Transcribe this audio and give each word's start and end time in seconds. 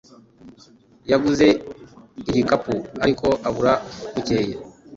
Yaguze 1.11 1.47
igikapu, 2.21 2.73
ariko 3.03 3.27
abura 3.47 3.73
bukeye. 4.13 4.53